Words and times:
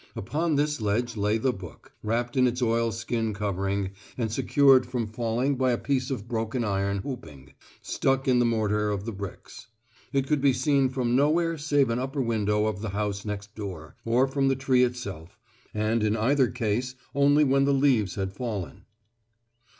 Upon 0.15 0.55
this 0.55 0.81
ledge 0.81 1.15
lay 1.15 1.37
the 1.37 1.53
book, 1.53 1.91
wrapped 2.01 2.35
in 2.35 2.47
its 2.47 2.59
oil 2.63 2.91
skin 2.91 3.35
covering 3.35 3.91
and 4.17 4.31
secured 4.31 4.83
from 4.83 5.05
falling 5.05 5.57
by 5.57 5.73
a 5.73 5.77
piece 5.77 6.09
of 6.09 6.27
broken 6.27 6.63
iron 6.63 6.97
hooping, 7.03 7.53
stuck 7.83 8.27
in 8.27 8.39
the 8.39 8.43
mortar 8.45 8.89
of 8.89 9.05
the 9.05 9.11
bricks. 9.11 9.67
It 10.11 10.25
could 10.25 10.41
be 10.41 10.53
seen 10.53 10.89
from 10.89 11.15
nowhere 11.15 11.55
save 11.55 11.91
an 11.91 11.99
upper 11.99 12.19
window 12.19 12.65
of 12.65 12.81
the 12.81 12.89
house 12.89 13.25
next 13.25 13.53
door, 13.53 13.95
or 14.03 14.27
from 14.27 14.47
the 14.47 14.55
tree 14.55 14.83
itself, 14.83 15.37
and 15.71 16.01
in 16.01 16.17
either 16.17 16.47
case 16.49 16.95
only 17.13 17.43
when 17.43 17.65
the 17.65 17.71
leaves 17.71 18.15
had 18.15 18.33
fallen. 18.33 18.85